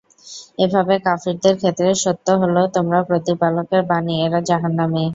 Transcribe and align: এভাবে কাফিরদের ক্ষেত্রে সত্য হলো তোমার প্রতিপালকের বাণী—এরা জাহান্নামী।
এভাবে 0.59 0.93
কাফিরদের 1.05 1.55
ক্ষেত্রে 1.57 1.89
সত্য 2.03 2.27
হলো 2.41 2.61
তোমার 2.75 3.01
প্রতিপালকের 3.09 3.81
বাণী—এরা 3.89 4.39
জাহান্নামী। 4.49 5.03